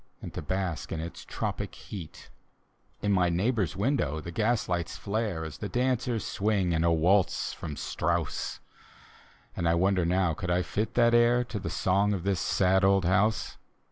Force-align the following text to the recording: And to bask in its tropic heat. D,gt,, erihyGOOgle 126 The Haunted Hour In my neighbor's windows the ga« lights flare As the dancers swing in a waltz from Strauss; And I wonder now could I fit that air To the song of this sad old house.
And 0.19 0.33
to 0.33 0.41
bask 0.41 0.91
in 0.91 0.99
its 0.99 1.23
tropic 1.23 1.75
heat. 1.75 2.31
D,gt,, 3.03 3.05
erihyGOOgle 3.05 3.05
126 3.05 3.05
The 3.05 3.05
Haunted 3.05 3.05
Hour 3.05 3.05
In 3.05 3.11
my 3.13 3.29
neighbor's 3.29 3.75
windows 3.75 4.23
the 4.23 4.31
ga« 4.31 4.57
lights 4.67 4.97
flare 4.97 5.43
As 5.45 5.57
the 5.59 5.69
dancers 5.69 6.25
swing 6.25 6.71
in 6.71 6.83
a 6.83 6.91
waltz 6.91 7.53
from 7.53 7.75
Strauss; 7.75 8.59
And 9.55 9.69
I 9.69 9.75
wonder 9.75 10.03
now 10.07 10.33
could 10.33 10.49
I 10.49 10.63
fit 10.63 10.95
that 10.95 11.13
air 11.13 11.43
To 11.43 11.59
the 11.59 11.69
song 11.69 12.13
of 12.13 12.23
this 12.23 12.39
sad 12.39 12.83
old 12.83 13.05
house. 13.05 13.57